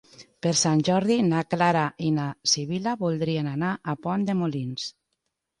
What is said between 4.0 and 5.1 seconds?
Pont de Molins.